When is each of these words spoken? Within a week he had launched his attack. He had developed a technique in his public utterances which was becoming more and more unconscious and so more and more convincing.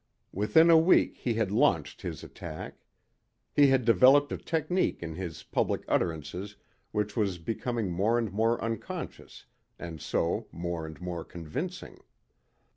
Within 0.33 0.71
a 0.71 0.79
week 0.79 1.15
he 1.17 1.35
had 1.35 1.51
launched 1.51 2.01
his 2.01 2.23
attack. 2.23 2.87
He 3.53 3.67
had 3.67 3.85
developed 3.85 4.31
a 4.31 4.37
technique 4.39 5.03
in 5.03 5.13
his 5.13 5.43
public 5.43 5.83
utterances 5.87 6.55
which 6.91 7.15
was 7.15 7.37
becoming 7.37 7.91
more 7.91 8.17
and 8.17 8.31
more 8.33 8.59
unconscious 8.63 9.45
and 9.77 10.01
so 10.01 10.47
more 10.51 10.87
and 10.87 10.99
more 10.99 11.23
convincing. 11.23 11.99